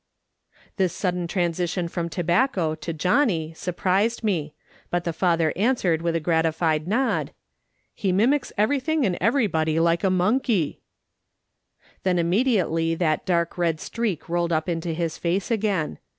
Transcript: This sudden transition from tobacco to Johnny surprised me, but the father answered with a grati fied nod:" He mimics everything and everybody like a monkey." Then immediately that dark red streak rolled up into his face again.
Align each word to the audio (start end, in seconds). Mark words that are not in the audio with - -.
This 0.77 0.93
sudden 0.93 1.27
transition 1.27 1.87
from 1.87 2.09
tobacco 2.09 2.73
to 2.73 2.91
Johnny 2.91 3.53
surprised 3.53 4.23
me, 4.23 4.55
but 4.89 5.03
the 5.03 5.13
father 5.13 5.53
answered 5.55 6.01
with 6.01 6.15
a 6.15 6.19
grati 6.19 6.51
fied 6.51 6.87
nod:" 6.87 7.33
He 7.93 8.11
mimics 8.11 8.51
everything 8.57 9.05
and 9.05 9.15
everybody 9.21 9.79
like 9.79 10.03
a 10.03 10.09
monkey." 10.09 10.81
Then 12.01 12.17
immediately 12.17 12.95
that 12.95 13.27
dark 13.27 13.59
red 13.59 13.79
streak 13.79 14.27
rolled 14.27 14.51
up 14.51 14.67
into 14.67 14.91
his 14.91 15.19
face 15.19 15.51
again. 15.51 15.99